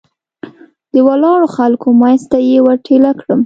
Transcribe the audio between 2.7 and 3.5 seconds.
ټېله کړم.